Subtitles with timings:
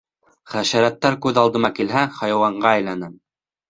[0.53, 3.19] Хәшәрәттәр күҙ алдыма килһә, хайуанға әйләнәм.